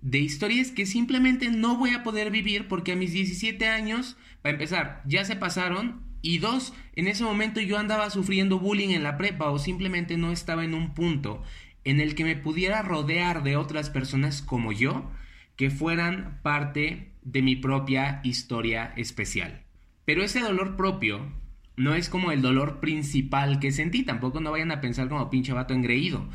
de 0.00 0.18
historias 0.18 0.70
que 0.70 0.86
simplemente 0.86 1.48
no 1.48 1.76
voy 1.76 1.90
a 1.90 2.02
poder 2.02 2.30
vivir 2.30 2.68
porque 2.68 2.92
a 2.92 2.96
mis 2.96 3.12
17 3.12 3.66
años, 3.66 4.16
para 4.42 4.52
empezar, 4.52 5.02
ya 5.06 5.24
se 5.24 5.36
pasaron 5.36 6.02
y 6.22 6.38
dos, 6.38 6.74
en 6.94 7.06
ese 7.06 7.24
momento 7.24 7.60
yo 7.60 7.78
andaba 7.78 8.10
sufriendo 8.10 8.58
bullying 8.58 8.90
en 8.90 9.02
la 9.02 9.16
prepa 9.16 9.50
o 9.50 9.58
simplemente 9.58 10.16
no 10.16 10.32
estaba 10.32 10.64
en 10.64 10.74
un 10.74 10.94
punto 10.94 11.42
en 11.84 12.00
el 12.00 12.14
que 12.14 12.24
me 12.24 12.36
pudiera 12.36 12.82
rodear 12.82 13.42
de 13.42 13.56
otras 13.56 13.90
personas 13.90 14.42
como 14.42 14.72
yo, 14.72 15.08
que 15.56 15.70
fueran 15.70 16.40
parte 16.42 17.12
de 17.22 17.42
mi 17.42 17.56
propia 17.56 18.20
historia 18.22 18.92
especial. 18.96 19.64
Pero 20.04 20.22
ese 20.22 20.40
dolor 20.40 20.76
propio 20.76 21.32
no 21.76 21.94
es 21.94 22.08
como 22.08 22.32
el 22.32 22.42
dolor 22.42 22.80
principal 22.80 23.58
que 23.58 23.72
sentí, 23.72 24.02
tampoco 24.02 24.40
no 24.40 24.52
vayan 24.52 24.70
a 24.70 24.80
pensar 24.80 25.08
como 25.08 25.30
pinche 25.30 25.52
vato 25.52 25.74
engreído. 25.74 26.28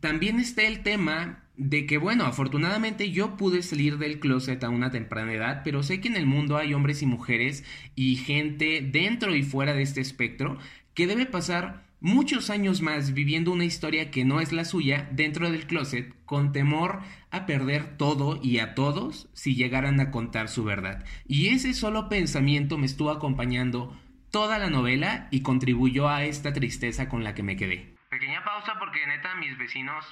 También 0.00 0.40
está 0.40 0.62
el 0.62 0.82
tema 0.82 1.44
de 1.56 1.84
que, 1.84 1.98
bueno, 1.98 2.24
afortunadamente 2.24 3.10
yo 3.10 3.36
pude 3.36 3.62
salir 3.62 3.98
del 3.98 4.18
closet 4.18 4.64
a 4.64 4.70
una 4.70 4.90
temprana 4.90 5.34
edad, 5.34 5.60
pero 5.62 5.82
sé 5.82 6.00
que 6.00 6.08
en 6.08 6.16
el 6.16 6.26
mundo 6.26 6.56
hay 6.56 6.72
hombres 6.72 7.02
y 7.02 7.06
mujeres 7.06 7.64
y 7.94 8.16
gente 8.16 8.80
dentro 8.80 9.36
y 9.36 9.42
fuera 9.42 9.74
de 9.74 9.82
este 9.82 10.00
espectro 10.00 10.56
que 10.94 11.06
debe 11.06 11.26
pasar 11.26 11.89
muchos 12.00 12.50
años 12.50 12.80
más 12.80 13.14
viviendo 13.14 13.52
una 13.52 13.64
historia 13.64 14.10
que 14.10 14.24
no 14.24 14.40
es 14.40 14.52
la 14.52 14.64
suya 14.64 15.08
dentro 15.12 15.50
del 15.50 15.66
closet 15.66 16.14
con 16.24 16.52
temor 16.52 17.00
a 17.30 17.46
perder 17.46 17.96
todo 17.96 18.40
y 18.42 18.58
a 18.58 18.74
todos 18.74 19.28
si 19.34 19.54
llegaran 19.54 20.00
a 20.00 20.10
contar 20.10 20.48
su 20.48 20.64
verdad. 20.64 21.04
Y 21.26 21.48
ese 21.48 21.74
solo 21.74 22.08
pensamiento 22.08 22.78
me 22.78 22.86
estuvo 22.86 23.10
acompañando 23.10 23.96
toda 24.30 24.58
la 24.58 24.70
novela 24.70 25.28
y 25.30 25.42
contribuyó 25.42 26.08
a 26.08 26.24
esta 26.24 26.52
tristeza 26.52 27.08
con 27.08 27.24
la 27.24 27.34
que 27.34 27.42
me 27.42 27.56
quedé. 27.56 27.94
Pequeña 28.08 28.44
pausa 28.44 28.74
porque 28.78 29.06
neta 29.06 29.34
mis 29.36 29.56
vecinos 29.58 30.04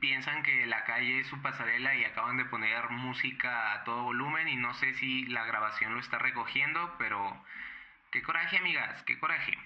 piensan 0.00 0.42
que 0.42 0.66
la 0.66 0.84
calle 0.84 1.20
es 1.20 1.28
su 1.28 1.40
pasarela 1.40 1.94
y 1.94 2.04
acaban 2.04 2.36
de 2.36 2.44
poner 2.44 2.90
música 2.90 3.72
a 3.72 3.84
todo 3.84 4.02
volumen 4.02 4.48
y 4.48 4.56
no 4.56 4.74
sé 4.74 4.94
si 4.94 5.26
la 5.26 5.44
grabación 5.44 5.94
lo 5.94 6.00
está 6.00 6.18
recogiendo, 6.18 6.94
pero 6.98 7.40
qué 8.10 8.20
coraje 8.22 8.58
amigas, 8.58 9.00
qué 9.04 9.18
coraje. 9.18 9.56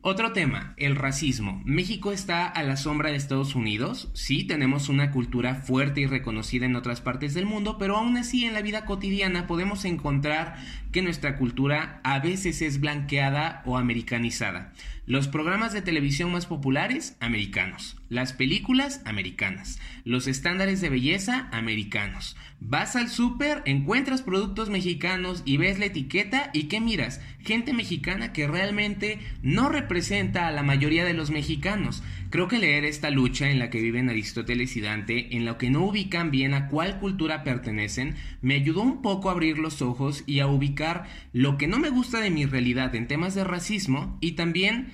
Otro 0.00 0.32
tema, 0.32 0.74
el 0.76 0.94
racismo. 0.94 1.60
México 1.64 2.12
está 2.12 2.46
a 2.46 2.62
la 2.62 2.76
sombra 2.76 3.10
de 3.10 3.16
Estados 3.16 3.56
Unidos. 3.56 4.10
Sí, 4.14 4.44
tenemos 4.44 4.88
una 4.88 5.10
cultura 5.10 5.56
fuerte 5.56 6.00
y 6.00 6.06
reconocida 6.06 6.66
en 6.66 6.76
otras 6.76 7.00
partes 7.00 7.34
del 7.34 7.46
mundo, 7.46 7.78
pero 7.78 7.96
aún 7.96 8.16
así 8.16 8.44
en 8.44 8.54
la 8.54 8.62
vida 8.62 8.84
cotidiana 8.84 9.48
podemos 9.48 9.84
encontrar 9.84 10.56
que 10.92 11.02
nuestra 11.02 11.36
cultura 11.36 12.00
a 12.04 12.20
veces 12.20 12.62
es 12.62 12.80
blanqueada 12.80 13.62
o 13.66 13.76
americanizada. 13.76 14.72
Los 15.08 15.26
programas 15.26 15.72
de 15.72 15.80
televisión 15.80 16.30
más 16.30 16.44
populares, 16.44 17.16
americanos. 17.18 17.96
Las 18.10 18.34
películas, 18.34 19.00
americanas. 19.06 19.80
Los 20.04 20.26
estándares 20.26 20.82
de 20.82 20.90
belleza, 20.90 21.48
americanos. 21.50 22.36
Vas 22.60 22.94
al 22.94 23.08
súper, 23.08 23.62
encuentras 23.64 24.20
productos 24.20 24.68
mexicanos 24.68 25.42
y 25.46 25.56
ves 25.56 25.78
la 25.78 25.86
etiqueta 25.86 26.50
y 26.52 26.64
¿qué 26.64 26.82
miras? 26.82 27.22
Gente 27.40 27.72
mexicana 27.72 28.34
que 28.34 28.46
realmente 28.46 29.18
no 29.40 29.57
representa 29.66 30.46
a 30.46 30.52
la 30.52 30.62
mayoría 30.62 31.04
de 31.04 31.14
los 31.14 31.30
mexicanos. 31.30 32.04
Creo 32.30 32.46
que 32.46 32.58
leer 32.58 32.84
esta 32.84 33.10
lucha 33.10 33.50
en 33.50 33.58
la 33.58 33.70
que 33.70 33.80
viven 33.80 34.10
Aristóteles 34.10 34.76
y 34.76 34.80
Dante, 34.80 35.34
en 35.36 35.44
la 35.44 35.58
que 35.58 35.70
no 35.70 35.84
ubican 35.84 36.30
bien 36.30 36.54
a 36.54 36.68
cuál 36.68 37.00
cultura 37.00 37.42
pertenecen, 37.42 38.14
me 38.42 38.54
ayudó 38.54 38.82
un 38.82 39.02
poco 39.02 39.28
a 39.28 39.32
abrir 39.32 39.58
los 39.58 39.82
ojos 39.82 40.22
y 40.26 40.40
a 40.40 40.46
ubicar 40.46 41.08
lo 41.32 41.58
que 41.58 41.66
no 41.66 41.78
me 41.78 41.88
gusta 41.88 42.20
de 42.20 42.30
mi 42.30 42.46
realidad 42.46 42.94
en 42.94 43.08
temas 43.08 43.34
de 43.34 43.42
racismo 43.42 44.16
y 44.20 44.32
también 44.32 44.92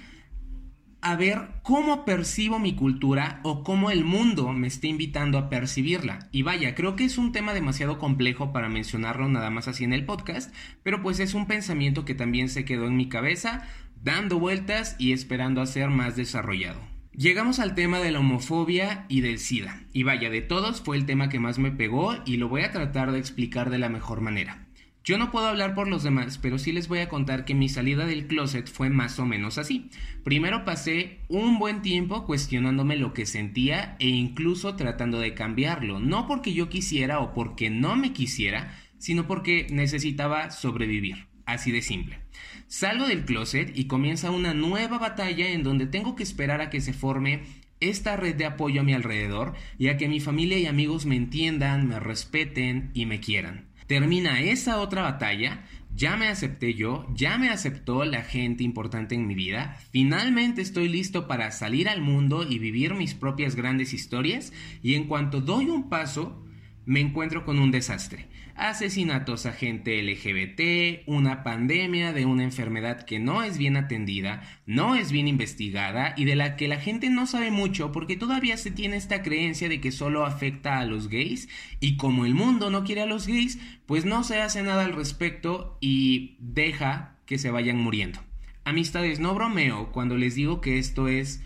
a 1.05 1.17
ver 1.17 1.51
cómo 1.63 2.07
percibo 2.07 2.59
mi 2.59 2.75
cultura 2.75 3.41
o 3.43 3.63
cómo 3.63 3.91
el 3.91 4.05
mundo 4.05 4.53
me 4.55 4.67
está 4.67 4.87
invitando 4.87 5.37
a 5.37 5.51
percibirla. 5.51 6.29
Y 6.33 6.43
vaya, 6.43 6.75
creo 6.75 6.97
que 6.97 7.05
es 7.05 7.19
un 7.19 7.31
tema 7.31 7.53
demasiado 7.53 7.99
complejo 7.99 8.53
para 8.53 8.71
mencionarlo 8.71 9.29
nada 9.29 9.51
más 9.51 9.69
así 9.69 9.85
en 9.85 9.93
el 9.93 10.07
podcast, 10.07 10.53
pero 10.83 11.03
pues 11.03 11.21
es 11.21 11.35
un 11.35 11.47
pensamiento 11.47 12.07
que 12.07 12.15
también 12.15 12.49
se 12.49 12.65
quedó 12.65 12.87
en 12.87 12.97
mi 12.97 13.11
cabeza, 13.11 13.69
dando 14.03 14.39
vueltas 14.39 14.97
y 14.99 15.13
esperando 15.13 15.61
a 15.61 15.67
ser 15.67 15.91
más 15.91 16.17
desarrollado. 16.17 16.81
Llegamos 17.13 17.61
al 17.61 17.75
tema 17.75 18.01
de 18.01 18.11
la 18.11 18.21
homofobia 18.21 19.05
y 19.09 19.21
del 19.21 19.39
SIDA. 19.39 19.83
Y 19.93 20.05
vaya, 20.05 20.31
de 20.31 20.41
todos 20.41 20.81
fue 20.81 20.97
el 20.97 21.05
tema 21.05 21.29
que 21.29 21.39
más 21.39 21.59
me 21.59 21.71
pegó 21.71 22.17
y 22.25 22.39
lo 22.39 22.49
voy 22.49 22.63
a 22.63 22.73
tratar 22.73 23.13
de 23.13 23.19
explicar 23.19 23.69
de 23.69 23.79
la 23.79 23.91
mejor 23.91 24.23
manera. 24.23 24.64
Yo 25.05 25.19
no 25.19 25.31
puedo 25.31 25.49
hablar 25.49 25.75
por 25.75 25.87
los 25.87 26.03
demás, 26.03 26.39
pero 26.39 26.57
sí 26.57 26.73
les 26.73 26.89
voy 26.89 27.01
a 27.01 27.11
contar 27.11 27.45
que 27.45 27.55
mi 27.55 27.69
salida 27.69 28.07
del 28.07 28.27
closet 28.27 28.67
fue 28.67 28.89
más 28.89 29.19
o 29.19 29.27
menos 29.27 29.59
así. 29.59 29.91
Primero 30.25 30.65
pasé 30.65 31.19
un 31.29 31.59
buen 31.59 31.83
tiempo 31.83 32.25
cuestionándome 32.25 32.97
lo 32.97 33.13
que 33.13 33.27
sentía 33.27 33.97
e 33.99 34.09
incluso 34.09 34.77
tratando 34.77 35.21
de 35.21 35.35
cambiarlo, 35.35 36.01
no 36.01 36.27
porque 36.27 36.55
yo 36.55 36.71
quisiera 36.71 37.19
o 37.21 37.35
porque 37.35 37.69
no 37.69 37.97
me 37.97 38.15
quisiera, 38.15 38.81
sino 38.97 39.27
porque 39.27 39.67
necesitaba 39.71 40.51
sobrevivir, 40.51 41.27
así 41.45 41.71
de 41.71 41.83
simple. 41.83 42.21
Salgo 42.67 43.07
del 43.07 43.27
closet 43.27 43.77
y 43.77 43.85
comienza 43.89 44.31
una 44.31 44.55
nueva 44.55 44.99
batalla 44.99 45.51
en 45.51 45.65
donde 45.65 45.87
tengo 45.87 46.17
que 46.17 46.23
esperar 46.23 46.63
a 46.63 46.71
que 46.71 46.81
se 46.81 46.95
forme 46.95 47.43
esta 47.81 48.17
red 48.17 48.37
de 48.37 48.47
apoyo 48.47 48.81
a 48.81 48.85
mi 48.85 48.95
alrededor 48.95 49.53
y 49.77 49.89
a 49.89 49.99
que 49.99 50.09
mi 50.09 50.21
familia 50.21 50.57
y 50.59 50.65
amigos 50.65 51.05
me 51.05 51.17
entiendan, 51.17 51.87
me 51.87 52.01
respeten 52.01 52.91
y 52.95 53.05
me 53.05 53.21
quieran. 53.21 53.74
Termina 53.87 54.41
esa 54.41 54.81
otra 54.81 55.03
batalla, 55.03 55.65
ya 55.95 56.17
me 56.17 56.29
acepté 56.29 56.75
yo, 56.75 57.07
ya 57.15 57.39
me 57.39 57.51
aceptó 57.51 58.05
la 58.05 58.23
gente 58.23 58.65
importante 58.65 59.15
en 59.15 59.27
mi 59.27 59.35
vida, 59.35 59.79
finalmente 59.91 60.63
estoy 60.63 60.89
listo 60.89 61.29
para 61.29 61.53
salir 61.53 61.89
al 61.89 62.01
mundo 62.01 62.47
y 62.49 62.59
vivir 62.59 62.95
mis 62.95 63.15
propias 63.15 63.55
grandes 63.55 63.93
historias 63.93 64.53
y 64.83 64.95
en 64.95 65.05
cuanto 65.05 65.41
doy 65.41 65.67
un 65.67 65.89
paso, 65.89 66.45
me 66.87 67.01
encuentro 67.01 67.45
con 67.45 67.59
un 67.59 67.71
desastre 67.71 68.29
asesinatos 68.57 69.47
a 69.47 69.53
gente 69.53 70.03
LGBT, 70.03 71.07
una 71.07 71.43
pandemia 71.43 72.13
de 72.13 72.25
una 72.25 72.45
enfermedad 72.45 73.03
que 73.03 73.19
no 73.19 73.43
es 73.43 73.59
bien 73.59 73.77
atendida, 73.77 74.43
no 74.67 74.95
es 74.95 75.13
bien 75.13 75.29
investigada 75.29 76.15
y 76.17 76.25
de 76.25 76.37
la 76.37 76.57
que 76.57 76.69
la 76.69 76.81
gente 76.81 77.11
no 77.11 77.27
sabe 77.27 77.51
mucho 77.51 77.93
porque 77.93 78.17
todavía 78.17 78.57
se 78.57 78.71
tiene 78.71 78.97
esta 78.97 79.23
creencia 79.23 79.69
de 79.69 79.81
que 79.81 79.93
solo 79.93 80.25
afecta 80.25 80.79
a 80.79 80.87
los 80.87 81.09
gays 81.09 81.49
y 81.81 81.97
como 81.97 82.27
el 82.27 82.35
mundo 82.35 82.71
no 82.71 82.85
quiere 82.85 83.03
a 83.03 83.07
los 83.07 83.27
gays, 83.27 83.59
pues 83.87 84.05
no 84.05 84.25
se 84.25 84.41
hace 84.41 84.63
nada 84.63 84.85
al 84.85 84.95
respecto 84.95 85.77
y 85.81 86.37
deja 86.39 87.17
que 87.27 87.39
se 87.39 87.51
vayan 87.51 87.79
muriendo. 87.79 88.21
Amistades, 88.65 89.21
no 89.21 89.35
bromeo 89.35 89.93
cuando 89.93 90.17
les 90.17 90.35
digo 90.35 90.61
que 90.61 90.79
esto 90.79 91.09
es 91.09 91.43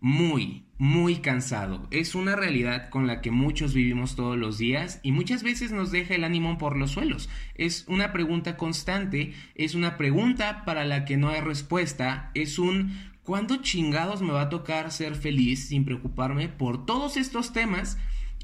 muy, 0.00 0.64
muy 0.78 1.16
cansado. 1.16 1.86
Es 1.90 2.14
una 2.14 2.36
realidad 2.36 2.88
con 2.90 3.06
la 3.06 3.20
que 3.20 3.30
muchos 3.30 3.74
vivimos 3.74 4.16
todos 4.16 4.38
los 4.38 4.58
días 4.58 5.00
y 5.02 5.12
muchas 5.12 5.42
veces 5.42 5.72
nos 5.72 5.90
deja 5.90 6.14
el 6.14 6.24
ánimo 6.24 6.58
por 6.58 6.76
los 6.76 6.92
suelos. 6.92 7.28
Es 7.54 7.84
una 7.88 8.12
pregunta 8.12 8.56
constante, 8.56 9.34
es 9.54 9.74
una 9.74 9.96
pregunta 9.96 10.64
para 10.64 10.84
la 10.84 11.04
que 11.04 11.16
no 11.16 11.28
hay 11.28 11.40
respuesta, 11.40 12.30
es 12.34 12.58
un 12.58 12.92
¿cuándo 13.22 13.56
chingados 13.56 14.22
me 14.22 14.32
va 14.32 14.42
a 14.42 14.48
tocar 14.48 14.90
ser 14.90 15.14
feliz 15.14 15.68
sin 15.68 15.84
preocuparme 15.84 16.48
por 16.48 16.86
todos 16.86 17.16
estos 17.16 17.52
temas 17.52 17.98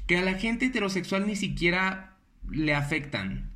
que 0.05 0.17
a 0.17 0.21
la 0.21 0.35
gente 0.35 0.67
heterosexual 0.67 1.25
ni 1.25 1.35
siquiera 1.35 2.17
le 2.51 2.75
afectan? 2.75 3.51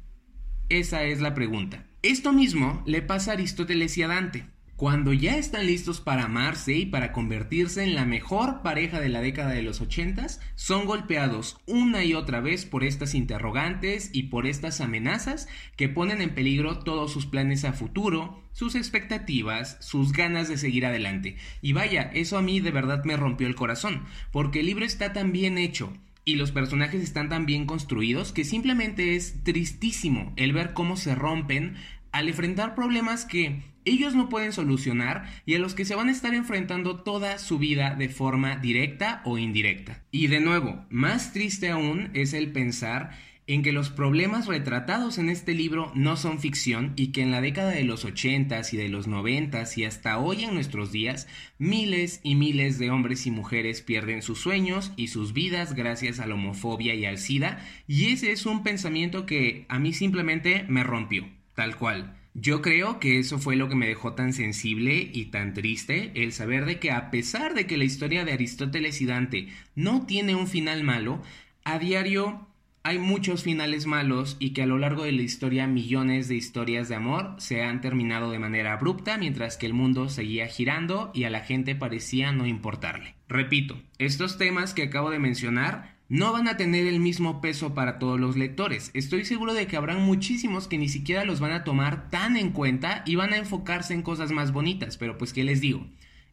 Esa 0.69 1.03
es 1.03 1.19
la 1.19 1.33
pregunta. 1.33 1.85
Esto 2.01 2.31
mismo 2.31 2.81
le 2.85 3.01
pasa 3.01 3.31
a 3.31 3.33
Aristóteles 3.33 3.97
y 3.97 4.03
a 4.03 4.07
Dante. 4.07 4.45
Cuando 4.79 5.11
ya 5.11 5.35
están 5.35 5.65
listos 5.65 5.99
para 5.99 6.23
amarse 6.23 6.73
y 6.73 6.85
para 6.85 7.11
convertirse 7.11 7.83
en 7.83 7.95
la 7.95 8.05
mejor 8.05 8.61
pareja 8.61 9.01
de 9.01 9.09
la 9.09 9.19
década 9.19 9.51
de 9.51 9.61
los 9.61 9.81
ochentas, 9.81 10.39
son 10.55 10.85
golpeados 10.85 11.57
una 11.65 12.05
y 12.05 12.13
otra 12.13 12.39
vez 12.39 12.63
por 12.63 12.85
estas 12.85 13.13
interrogantes 13.13 14.09
y 14.13 14.23
por 14.23 14.47
estas 14.47 14.79
amenazas 14.79 15.49
que 15.75 15.89
ponen 15.89 16.21
en 16.21 16.33
peligro 16.33 16.79
todos 16.79 17.11
sus 17.11 17.25
planes 17.25 17.65
a 17.65 17.73
futuro, 17.73 18.41
sus 18.53 18.75
expectativas, 18.75 19.75
sus 19.81 20.13
ganas 20.13 20.47
de 20.47 20.57
seguir 20.57 20.85
adelante. 20.85 21.35
Y 21.61 21.73
vaya, 21.73 22.03
eso 22.13 22.37
a 22.37 22.41
mí 22.41 22.61
de 22.61 22.71
verdad 22.71 23.03
me 23.03 23.17
rompió 23.17 23.47
el 23.47 23.55
corazón, 23.55 24.05
porque 24.31 24.61
el 24.61 24.67
libro 24.67 24.85
está 24.85 25.11
tan 25.11 25.33
bien 25.33 25.57
hecho, 25.57 25.91
y 26.23 26.35
los 26.35 26.53
personajes 26.53 27.03
están 27.03 27.27
tan 27.27 27.45
bien 27.45 27.65
construidos 27.65 28.31
que 28.31 28.45
simplemente 28.45 29.17
es 29.17 29.43
tristísimo 29.43 30.31
el 30.37 30.53
ver 30.53 30.71
cómo 30.71 30.95
se 30.95 31.15
rompen 31.15 31.75
al 32.13 32.29
enfrentar 32.29 32.75
problemas 32.75 33.25
que 33.25 33.61
ellos 33.89 34.15
no 34.15 34.29
pueden 34.29 34.53
solucionar 34.53 35.29
y 35.45 35.55
a 35.55 35.59
los 35.59 35.75
que 35.75 35.85
se 35.85 35.95
van 35.95 36.09
a 36.09 36.11
estar 36.11 36.33
enfrentando 36.33 36.97
toda 36.97 37.37
su 37.37 37.59
vida 37.59 37.95
de 37.95 38.09
forma 38.09 38.57
directa 38.57 39.21
o 39.25 39.37
indirecta. 39.37 40.03
Y 40.11 40.27
de 40.27 40.39
nuevo, 40.39 40.85
más 40.89 41.33
triste 41.33 41.69
aún 41.69 42.09
es 42.13 42.33
el 42.33 42.51
pensar 42.51 43.11
en 43.49 43.63
que 43.63 43.71
los 43.71 43.89
problemas 43.89 44.45
retratados 44.45 45.17
en 45.17 45.27
este 45.27 45.55
libro 45.55 45.91
no 45.95 46.17
son 46.17 46.39
ficción 46.39 46.93
y 46.95 47.07
que 47.07 47.23
en 47.23 47.31
la 47.31 47.41
década 47.41 47.71
de 47.71 47.83
los 47.83 48.05
80s 48.05 48.73
y 48.73 48.77
de 48.77 48.89
los 48.89 49.07
90s 49.07 49.75
y 49.75 49.85
hasta 49.85 50.19
hoy 50.19 50.43
en 50.43 50.53
nuestros 50.53 50.91
días, 50.91 51.27
miles 51.57 52.19
y 52.21 52.35
miles 52.35 52.77
de 52.77 52.91
hombres 52.91 53.25
y 53.25 53.31
mujeres 53.31 53.81
pierden 53.81 54.21
sus 54.21 54.39
sueños 54.39 54.91
y 54.97 55.07
sus 55.07 55.33
vidas 55.33 55.73
gracias 55.73 56.19
a 56.19 56.27
la 56.27 56.35
homofobia 56.35 56.93
y 56.93 57.05
al 57.05 57.17
SIDA, 57.17 57.65
y 57.87 58.11
ese 58.11 58.31
es 58.31 58.45
un 58.45 58.61
pensamiento 58.61 59.25
que 59.25 59.65
a 59.67 59.79
mí 59.79 59.93
simplemente 59.93 60.63
me 60.69 60.83
rompió, 60.83 61.27
tal 61.55 61.75
cual. 61.75 62.18
Yo 62.33 62.61
creo 62.61 62.99
que 62.99 63.19
eso 63.19 63.39
fue 63.39 63.55
lo 63.55 63.69
que 63.69 63.75
me 63.75 63.87
dejó 63.87 64.13
tan 64.13 64.33
sensible 64.33 65.09
y 65.11 65.25
tan 65.25 65.53
triste, 65.53 66.11
el 66.15 66.31
saber 66.31 66.65
de 66.65 66.79
que 66.79 66.91
a 66.91 67.11
pesar 67.11 67.53
de 67.53 67.65
que 67.65 67.77
la 67.77 67.83
historia 67.85 68.23
de 68.23 68.33
Aristóteles 68.33 69.01
y 69.01 69.05
Dante 69.05 69.47
no 69.75 70.05
tiene 70.05 70.35
un 70.35 70.47
final 70.47 70.83
malo, 70.83 71.21
a 71.63 71.79
diario 71.79 72.49
hay 72.81 72.97
muchos 72.97 73.43
finales 73.43 73.85
malos 73.85 74.37
y 74.39 74.51
que 74.51 74.63
a 74.63 74.65
lo 74.65 74.77
largo 74.77 75.03
de 75.03 75.11
la 75.11 75.21
historia 75.21 75.67
millones 75.67 76.27
de 76.27 76.35
historias 76.35 76.87
de 76.87 76.95
amor 76.95 77.35
se 77.37 77.61
han 77.61 77.81
terminado 77.81 78.31
de 78.31 78.39
manera 78.39 78.73
abrupta 78.73 79.17
mientras 79.17 79.57
que 79.57 79.65
el 79.65 79.73
mundo 79.73 80.07
seguía 80.07 80.47
girando 80.47 81.11
y 81.13 81.25
a 81.25 81.29
la 81.29 81.41
gente 81.41 81.75
parecía 81.75 82.31
no 82.31 82.47
importarle. 82.47 83.15
Repito, 83.27 83.81
estos 83.97 84.37
temas 84.37 84.73
que 84.73 84.83
acabo 84.83 85.09
de 85.09 85.19
mencionar 85.19 85.98
no 86.09 86.33
van 86.33 86.47
a 86.47 86.57
tener 86.57 86.87
el 86.87 86.99
mismo 86.99 87.39
peso 87.39 87.75
para 87.75 87.99
todos 87.99 88.19
los 88.19 88.35
lectores. 88.35 88.89
Estoy 88.95 89.25
seguro 89.25 89.53
de 89.53 89.67
que 89.67 89.77
habrán 89.77 90.01
muchísimos 90.01 90.67
que 90.67 90.79
ni 90.79 90.89
siquiera 90.89 91.23
los 91.23 91.39
van 91.39 91.51
a 91.51 91.63
tomar 91.63 92.09
tan 92.09 92.35
en 92.35 92.49
cuenta 92.49 93.03
y 93.05 93.15
van 93.15 93.31
a 93.31 93.37
enfocarse 93.37 93.93
en 93.93 94.01
cosas 94.01 94.31
más 94.31 94.51
bonitas, 94.51 94.97
pero 94.97 95.17
pues 95.19 95.33
¿qué 95.33 95.43
les 95.43 95.61
digo? 95.61 95.85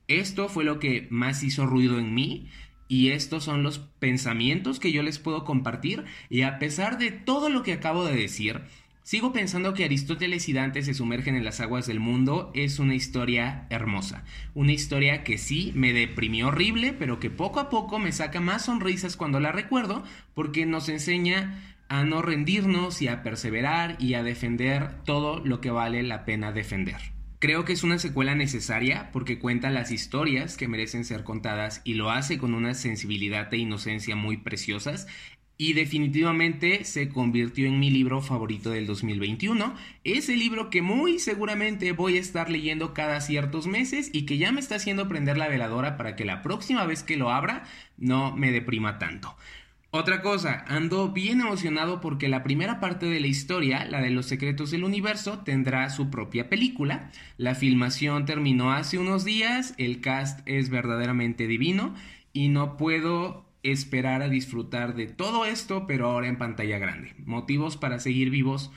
Esto 0.08 0.48
fue 0.48 0.64
lo 0.64 0.78
que 0.78 1.06
más 1.10 1.42
hizo 1.42 1.66
ruido 1.66 1.98
en 1.98 2.14
mí 2.14 2.48
y 2.88 3.08
estos 3.08 3.44
son 3.44 3.62
los 3.62 3.78
pensamientos 3.78 4.80
que 4.80 4.92
yo 4.92 5.02
les 5.02 5.18
puedo 5.18 5.44
compartir 5.44 6.04
y 6.30 6.42
a 6.42 6.58
pesar 6.58 6.98
de 6.98 7.10
todo 7.10 7.50
lo 7.50 7.62
que 7.62 7.74
acabo 7.74 8.04
de 8.04 8.16
decir, 8.16 8.62
Sigo 9.06 9.32
pensando 9.32 9.72
que 9.72 9.84
Aristóteles 9.84 10.48
y 10.48 10.52
Dante 10.52 10.82
se 10.82 10.92
sumergen 10.92 11.36
en 11.36 11.44
las 11.44 11.60
aguas 11.60 11.86
del 11.86 12.00
mundo 12.00 12.50
es 12.56 12.80
una 12.80 12.96
historia 12.96 13.68
hermosa, 13.70 14.24
una 14.52 14.72
historia 14.72 15.22
que 15.22 15.38
sí 15.38 15.70
me 15.76 15.92
deprimió 15.92 16.48
horrible, 16.48 16.92
pero 16.92 17.20
que 17.20 17.30
poco 17.30 17.60
a 17.60 17.70
poco 17.70 18.00
me 18.00 18.10
saca 18.10 18.40
más 18.40 18.64
sonrisas 18.64 19.16
cuando 19.16 19.38
la 19.38 19.52
recuerdo, 19.52 20.02
porque 20.34 20.66
nos 20.66 20.88
enseña 20.88 21.76
a 21.88 22.02
no 22.02 22.20
rendirnos 22.20 23.00
y 23.00 23.06
a 23.06 23.22
perseverar 23.22 23.94
y 24.00 24.14
a 24.14 24.24
defender 24.24 25.04
todo 25.04 25.38
lo 25.38 25.60
que 25.60 25.70
vale 25.70 26.02
la 26.02 26.24
pena 26.24 26.50
defender. 26.50 26.96
Creo 27.38 27.64
que 27.64 27.74
es 27.74 27.84
una 27.84 28.00
secuela 28.00 28.34
necesaria 28.34 29.10
porque 29.12 29.38
cuenta 29.38 29.70
las 29.70 29.92
historias 29.92 30.56
que 30.56 30.66
merecen 30.66 31.04
ser 31.04 31.22
contadas 31.22 31.80
y 31.84 31.94
lo 31.94 32.10
hace 32.10 32.38
con 32.38 32.54
una 32.54 32.74
sensibilidad 32.74 33.54
e 33.54 33.58
inocencia 33.58 34.16
muy 34.16 34.38
preciosas 34.38 35.06
y 35.58 35.72
definitivamente 35.72 36.84
se 36.84 37.08
convirtió 37.08 37.66
en 37.66 37.80
mi 37.80 37.90
libro 37.90 38.20
favorito 38.20 38.70
del 38.70 38.86
2021. 38.86 39.74
Ese 40.04 40.36
libro 40.36 40.70
que 40.70 40.82
muy 40.82 41.18
seguramente 41.18 41.92
voy 41.92 42.18
a 42.18 42.20
estar 42.20 42.50
leyendo 42.50 42.92
cada 42.92 43.20
ciertos 43.20 43.66
meses 43.66 44.10
y 44.12 44.26
que 44.26 44.38
ya 44.38 44.52
me 44.52 44.60
está 44.60 44.76
haciendo 44.76 45.08
prender 45.08 45.38
la 45.38 45.48
veladora 45.48 45.96
para 45.96 46.14
que 46.16 46.24
la 46.24 46.42
próxima 46.42 46.84
vez 46.84 47.02
que 47.02 47.16
lo 47.16 47.30
abra 47.30 47.64
no 47.96 48.36
me 48.36 48.52
deprima 48.52 48.98
tanto. 48.98 49.36
Otra 49.92 50.20
cosa, 50.20 50.62
ando 50.68 51.10
bien 51.12 51.40
emocionado 51.40 52.02
porque 52.02 52.28
la 52.28 52.42
primera 52.42 52.80
parte 52.80 53.06
de 53.06 53.18
la 53.18 53.28
historia, 53.28 53.86
la 53.86 54.02
de 54.02 54.10
los 54.10 54.26
secretos 54.26 54.70
del 54.70 54.84
universo, 54.84 55.38
tendrá 55.38 55.88
su 55.88 56.10
propia 56.10 56.50
película. 56.50 57.10
La 57.38 57.54
filmación 57.54 58.26
terminó 58.26 58.72
hace 58.72 58.98
unos 58.98 59.24
días, 59.24 59.74
el 59.78 60.02
cast 60.02 60.40
es 60.44 60.68
verdaderamente 60.68 61.46
divino 61.46 61.94
y 62.34 62.48
no 62.48 62.76
puedo 62.76 63.45
esperar 63.72 64.22
a 64.22 64.28
disfrutar 64.28 64.94
de 64.94 65.06
todo 65.06 65.44
esto, 65.44 65.86
pero 65.86 66.06
ahora 66.06 66.28
en 66.28 66.38
pantalla 66.38 66.78
grande. 66.78 67.14
Motivos 67.24 67.76
para 67.76 67.98
seguir 67.98 68.30
vivos 68.30 68.70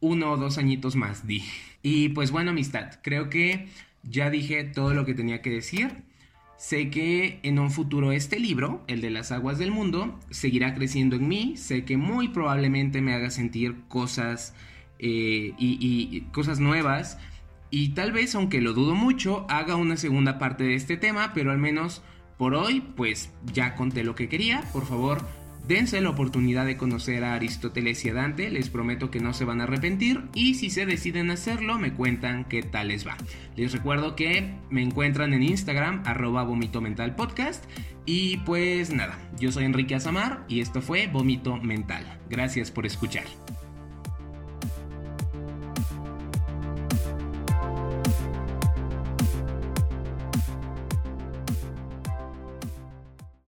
uno 0.00 0.32
o 0.32 0.36
dos 0.36 0.58
añitos 0.58 0.96
más, 0.96 1.26
di. 1.26 1.42
Y 1.82 2.10
pues 2.10 2.30
bueno, 2.30 2.50
amistad, 2.50 3.00
creo 3.02 3.30
que 3.30 3.68
ya 4.02 4.30
dije 4.30 4.64
todo 4.64 4.94
lo 4.94 5.04
que 5.04 5.14
tenía 5.14 5.42
que 5.42 5.50
decir. 5.50 6.02
Sé 6.56 6.90
que 6.90 7.40
en 7.42 7.58
un 7.58 7.70
futuro 7.70 8.12
este 8.12 8.38
libro, 8.38 8.84
el 8.86 9.00
de 9.00 9.10
las 9.10 9.32
aguas 9.32 9.58
del 9.58 9.70
mundo, 9.70 10.18
seguirá 10.30 10.74
creciendo 10.74 11.16
en 11.16 11.26
mí. 11.26 11.56
Sé 11.56 11.84
que 11.84 11.96
muy 11.96 12.28
probablemente 12.28 13.00
me 13.00 13.14
haga 13.14 13.30
sentir 13.30 13.76
cosas 13.88 14.54
eh, 14.98 15.54
y, 15.58 15.78
y 15.80 16.20
cosas 16.32 16.60
nuevas. 16.60 17.18
Y 17.70 17.90
tal 17.90 18.12
vez, 18.12 18.34
aunque 18.34 18.60
lo 18.60 18.74
dudo 18.74 18.94
mucho, 18.94 19.46
haga 19.48 19.76
una 19.76 19.96
segunda 19.96 20.38
parte 20.38 20.64
de 20.64 20.74
este 20.74 20.96
tema, 20.96 21.32
pero 21.32 21.50
al 21.50 21.58
menos 21.58 22.02
por 22.40 22.54
hoy, 22.54 22.80
pues 22.96 23.30
ya 23.52 23.74
conté 23.74 24.02
lo 24.02 24.14
que 24.14 24.30
quería. 24.30 24.62
Por 24.72 24.86
favor, 24.86 25.20
dense 25.68 26.00
la 26.00 26.08
oportunidad 26.08 26.64
de 26.64 26.78
conocer 26.78 27.22
a 27.22 27.34
Aristóteles 27.34 28.02
y 28.06 28.08
a 28.08 28.14
Dante. 28.14 28.48
Les 28.48 28.70
prometo 28.70 29.10
que 29.10 29.20
no 29.20 29.34
se 29.34 29.44
van 29.44 29.60
a 29.60 29.64
arrepentir. 29.64 30.22
Y 30.32 30.54
si 30.54 30.70
se 30.70 30.86
deciden 30.86 31.30
hacerlo, 31.30 31.78
me 31.78 31.92
cuentan 31.92 32.46
qué 32.46 32.62
tal 32.62 32.88
les 32.88 33.06
va. 33.06 33.18
Les 33.56 33.72
recuerdo 33.72 34.16
que 34.16 34.54
me 34.70 34.80
encuentran 34.80 35.34
en 35.34 35.42
Instagram, 35.42 36.02
arroba 36.06 36.42
vomito. 36.42 36.82
Y 38.06 38.38
pues 38.38 38.90
nada, 38.90 39.18
yo 39.38 39.52
soy 39.52 39.66
Enrique 39.66 39.94
Azamar 39.94 40.46
y 40.48 40.60
esto 40.60 40.80
fue 40.80 41.08
Vómito 41.08 41.58
Mental. 41.58 42.20
Gracias 42.30 42.70
por 42.70 42.86
escuchar. 42.86 43.24